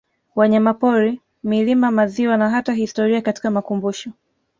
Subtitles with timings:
[0.35, 4.11] Wanyamapori milima maziwa na hata historia katika makumbusho